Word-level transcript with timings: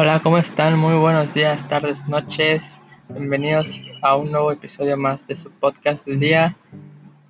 Hola, 0.00 0.20
¿cómo 0.20 0.38
están? 0.38 0.78
Muy 0.78 0.94
buenos 0.94 1.34
días, 1.34 1.66
tardes, 1.66 2.06
noches. 2.06 2.80
Bienvenidos 3.08 3.88
a 4.00 4.14
un 4.14 4.30
nuevo 4.30 4.52
episodio 4.52 4.96
más 4.96 5.26
de 5.26 5.34
su 5.34 5.50
podcast 5.50 6.06
del 6.06 6.20
día. 6.20 6.56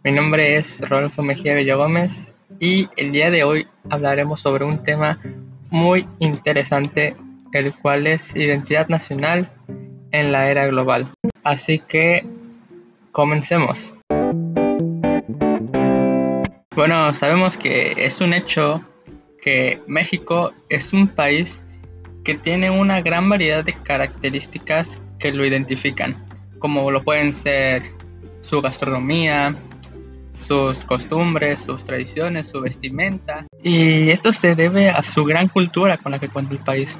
Mi 0.04 0.12
nombre 0.12 0.58
es 0.58 0.86
Rodolfo 0.86 1.22
Mejía 1.22 1.54
Villagómez 1.54 2.30
y 2.60 2.90
el 2.98 3.10
día 3.10 3.30
de 3.30 3.42
hoy 3.42 3.66
hablaremos 3.88 4.42
sobre 4.42 4.66
un 4.66 4.82
tema 4.82 5.18
muy 5.70 6.06
interesante, 6.18 7.16
el 7.54 7.74
cual 7.74 8.06
es 8.06 8.36
identidad 8.36 8.88
nacional 8.88 9.50
en 10.10 10.30
la 10.30 10.50
era 10.50 10.66
global. 10.66 11.08
Así 11.44 11.78
que 11.78 12.26
comencemos. 13.12 13.96
Bueno, 16.76 17.14
sabemos 17.14 17.56
que 17.56 17.94
es 17.96 18.20
un 18.20 18.34
hecho 18.34 18.82
que 19.40 19.80
México 19.86 20.52
es 20.68 20.92
un 20.92 21.08
país 21.08 21.62
que 22.28 22.34
tiene 22.34 22.68
una 22.68 23.00
gran 23.00 23.26
variedad 23.26 23.64
de 23.64 23.72
características 23.72 25.02
que 25.18 25.32
lo 25.32 25.46
identifican, 25.46 26.26
como 26.58 26.90
lo 26.90 27.02
pueden 27.02 27.32
ser 27.32 27.82
su 28.42 28.60
gastronomía, 28.60 29.56
sus 30.30 30.84
costumbres, 30.84 31.62
sus 31.62 31.86
tradiciones, 31.86 32.48
su 32.48 32.60
vestimenta. 32.60 33.46
Y 33.62 34.10
esto 34.10 34.30
se 34.30 34.54
debe 34.54 34.90
a 34.90 35.02
su 35.02 35.24
gran 35.24 35.48
cultura 35.48 35.96
con 35.96 36.12
la 36.12 36.18
que 36.18 36.28
cuenta 36.28 36.52
el 36.52 36.58
país, 36.58 36.98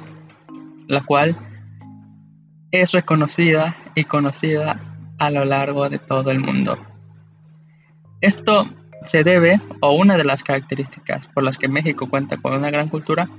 la 0.87 1.01
cual 1.01 1.37
es 2.71 2.91
reconocida 2.91 3.75
y 3.93 4.05
conocida 4.05 4.81
a 5.19 5.29
lo 5.29 5.45
largo 5.45 5.89
de 5.89 5.99
todo 5.99 6.31
el 6.31 6.39
mundo. 6.39 6.75
Esto 8.19 8.67
se 9.05 9.23
debe, 9.23 9.61
o 9.79 9.91
una 9.91 10.17
de 10.17 10.23
las 10.23 10.41
características 10.41 11.27
por 11.27 11.43
las 11.43 11.59
que 11.59 11.67
México 11.67 12.09
cuenta 12.09 12.37
con 12.37 12.53
una 12.53 12.71
gran 12.71 12.89
cultura, 12.89 13.29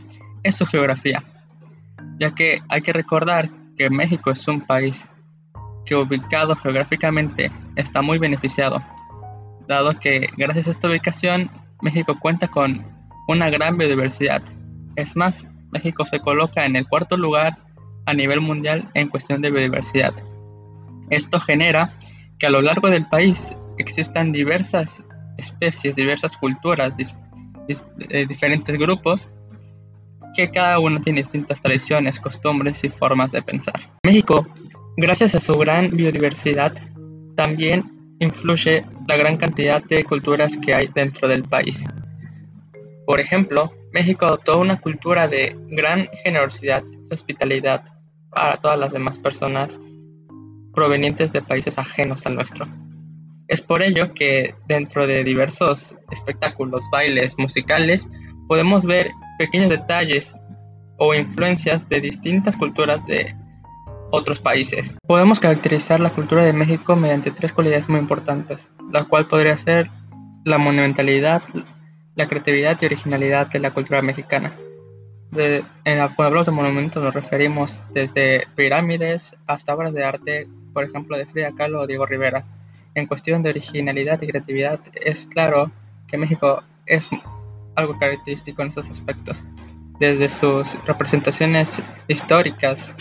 es 0.44 0.54
su 0.54 0.66
geografía, 0.66 1.24
ya 2.20 2.32
que 2.32 2.62
hay 2.68 2.82
que 2.82 2.92
recordar 2.92 3.50
que 3.76 3.88
México 3.88 4.30
es 4.30 4.46
un 4.46 4.60
país 4.60 5.08
que 5.86 5.96
ubicado 5.96 6.54
geográficamente 6.54 7.50
está 7.76 8.02
muy 8.02 8.18
beneficiado, 8.18 8.84
dado 9.66 9.98
que 9.98 10.28
gracias 10.36 10.68
a 10.68 10.70
esta 10.72 10.88
ubicación 10.88 11.50
México 11.80 12.18
cuenta 12.20 12.48
con 12.48 12.86
una 13.26 13.48
gran 13.48 13.78
biodiversidad. 13.78 14.42
Es 14.96 15.16
más, 15.16 15.46
México 15.72 16.04
se 16.04 16.20
coloca 16.20 16.66
en 16.66 16.76
el 16.76 16.86
cuarto 16.86 17.16
lugar 17.16 17.58
a 18.04 18.12
nivel 18.12 18.40
mundial 18.40 18.88
en 18.92 19.08
cuestión 19.08 19.40
de 19.40 19.50
biodiversidad. 19.50 20.14
Esto 21.08 21.40
genera 21.40 21.94
que 22.38 22.46
a 22.46 22.50
lo 22.50 22.60
largo 22.60 22.90
del 22.90 23.08
país 23.08 23.54
existan 23.78 24.32
diversas 24.32 25.02
especies, 25.38 25.96
diversas 25.96 26.36
culturas, 26.36 26.92
eh, 27.68 28.26
diferentes 28.26 28.76
grupos, 28.76 29.30
que 30.34 30.50
cada 30.50 30.78
uno 30.78 31.00
tiene 31.00 31.20
distintas 31.20 31.60
tradiciones, 31.60 32.20
costumbres 32.20 32.82
y 32.84 32.88
formas 32.88 33.32
de 33.32 33.42
pensar. 33.42 33.90
México, 34.04 34.46
gracias 34.96 35.34
a 35.34 35.40
su 35.40 35.56
gran 35.58 35.96
biodiversidad, 35.96 36.74
también 37.36 38.16
influye 38.20 38.84
la 39.08 39.16
gran 39.16 39.36
cantidad 39.36 39.82
de 39.82 40.04
culturas 40.04 40.56
que 40.56 40.74
hay 40.74 40.88
dentro 40.94 41.26
del 41.26 41.44
país. 41.44 41.86
Por 43.06 43.18
ejemplo, 43.18 43.72
México 43.92 44.26
adoptó 44.26 44.60
una 44.60 44.80
cultura 44.80 45.26
de 45.26 45.56
gran 45.70 46.08
generosidad 46.22 46.84
y 46.84 47.12
hospitalidad 47.12 47.84
para 48.30 48.56
todas 48.58 48.78
las 48.78 48.92
demás 48.92 49.18
personas 49.18 49.80
provenientes 50.72 51.32
de 51.32 51.42
países 51.42 51.78
ajenos 51.78 52.26
al 52.26 52.36
nuestro. 52.36 52.68
Es 53.48 53.62
por 53.62 53.82
ello 53.82 54.14
que 54.14 54.54
dentro 54.68 55.08
de 55.08 55.24
diversos 55.24 55.96
espectáculos, 56.12 56.84
bailes, 56.92 57.36
musicales, 57.36 58.08
podemos 58.46 58.84
ver 58.84 59.10
pequeños 59.40 59.70
detalles 59.70 60.36
o 60.98 61.14
influencias 61.14 61.88
de 61.88 62.02
distintas 62.02 62.58
culturas 62.58 63.00
de 63.06 63.34
otros 64.10 64.38
países. 64.38 64.94
Podemos 65.06 65.40
caracterizar 65.40 65.98
la 65.98 66.10
cultura 66.10 66.44
de 66.44 66.52
México 66.52 66.94
mediante 66.94 67.30
tres 67.30 67.50
cualidades 67.54 67.88
muy 67.88 68.00
importantes, 68.00 68.70
la 68.92 69.04
cual 69.04 69.26
podría 69.28 69.56
ser 69.56 69.88
la 70.44 70.58
monumentalidad, 70.58 71.42
la 72.16 72.28
creatividad 72.28 72.76
y 72.82 72.84
originalidad 72.84 73.46
de 73.46 73.60
la 73.60 73.70
cultura 73.70 74.02
mexicana. 74.02 74.54
En, 75.32 75.96
cuando 75.96 76.24
hablamos 76.24 76.46
de 76.46 76.52
monumentos 76.52 77.02
nos 77.02 77.14
referimos 77.14 77.82
desde 77.94 78.46
pirámides 78.56 79.34
hasta 79.46 79.74
obras 79.74 79.94
de 79.94 80.04
arte, 80.04 80.48
por 80.74 80.84
ejemplo, 80.84 81.16
de 81.16 81.24
Frida 81.24 81.54
Kahlo 81.56 81.80
o 81.80 81.86
Diego 81.86 82.04
Rivera. 82.04 82.44
En 82.94 83.06
cuestión 83.06 83.42
de 83.42 83.48
originalidad 83.48 84.20
y 84.20 84.26
creatividad, 84.26 84.80
es 84.92 85.26
claro 85.28 85.72
que 86.06 86.18
México 86.18 86.62
es 86.84 87.08
algo 87.80 87.98
característico 87.98 88.62
en 88.62 88.68
estos 88.68 88.90
aspectos, 88.90 89.44
desde 89.98 90.28
sus 90.28 90.82
representaciones 90.84 91.82
históricas, 92.08 92.94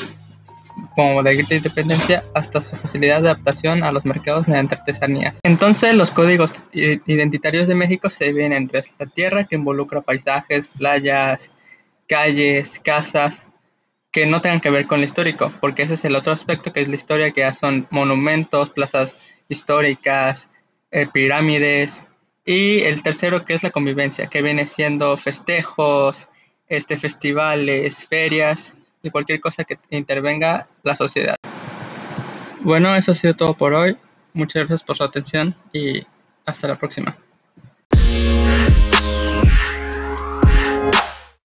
como 0.96 1.22
la 1.22 1.32
grita 1.32 1.50
de 1.50 1.58
independencia, 1.58 2.24
hasta 2.34 2.62
su 2.62 2.76
facilidad 2.76 3.22
de 3.22 3.30
adaptación 3.30 3.84
a 3.84 3.92
los 3.92 4.06
mercados 4.06 4.48
mediante 4.48 4.76
artesanías. 4.76 5.40
Entonces, 5.44 5.94
los 5.94 6.12
códigos 6.12 6.52
identitarios 6.74 7.68
de 7.68 7.76
México 7.76 8.10
se 8.10 8.26
dividen 8.26 8.54
entre 8.54 8.82
la 8.98 9.06
tierra, 9.06 9.44
que 9.46 9.56
involucra 9.56 10.02
paisajes, 10.02 10.68
playas, 10.68 11.52
calles, 12.08 12.80
casas, 12.80 13.42
que 14.12 14.26
no 14.26 14.42
tengan 14.42 14.60
que 14.60 14.72
ver 14.72 14.88
con 14.88 15.00
lo 15.00 15.06
histórico, 15.06 15.54
porque 15.62 15.84
ese 15.84 15.94
es 15.94 16.06
el 16.06 16.16
otro 16.16 16.34
aspecto 16.34 16.74
que 16.74 16.82
es 16.82 16.88
la 16.88 16.96
historia, 16.96 17.32
que 17.32 17.42
ya 17.42 17.54
son 17.54 17.88
monumentos, 17.92 18.72
plazas 18.72 19.18
históricas, 19.48 20.50
eh, 20.92 21.08
pirámides, 21.12 22.04
y 22.50 22.80
el 22.80 23.04
tercero 23.04 23.46
que 23.46 23.54
es 23.54 23.62
la 23.62 23.70
convivencia, 23.70 24.26
que 24.26 24.42
viene 24.42 24.66
siendo 24.66 25.16
festejos, 25.18 26.30
este, 26.68 26.98
festivales, 26.98 28.08
ferias 28.08 28.74
y 29.04 29.12
cualquier 29.12 29.40
cosa 29.40 29.66
que 29.66 29.78
intervenga 29.92 30.68
la 30.82 30.96
sociedad. 30.96 31.36
Bueno, 32.62 32.96
eso 32.96 33.12
ha 33.12 33.16
sido 33.16 33.36
todo 33.36 33.54
por 33.54 33.76
hoy. 33.76 33.98
Muchas 34.34 34.62
gracias 34.62 34.82
por 34.82 34.96
su 34.96 35.04
atención 35.04 35.56
y 35.74 36.02
hasta 36.44 36.68
la 36.68 36.76
próxima. 36.76 37.20